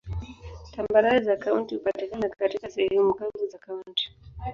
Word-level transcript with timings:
Tambarare 0.75 1.19
za 1.23 1.37
kaunti 1.37 1.75
hupatikana 1.75 2.29
katika 2.29 2.69
sehemu 2.69 3.13
kavu 3.13 3.47
za 3.47 3.57
kaunti. 3.57 4.15